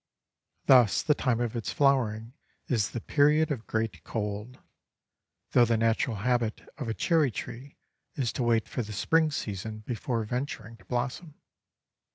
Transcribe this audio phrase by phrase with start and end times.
[0.65, 2.33] Thus the time of its flowering
[2.67, 4.57] is the Period of Great Cold,—
[5.51, 7.77] though the natural habit of a cherry tree
[8.15, 11.35] is to wait for the spring season before ven turing to blossom.